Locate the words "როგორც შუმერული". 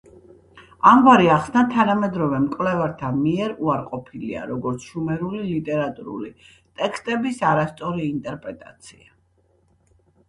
4.53-5.43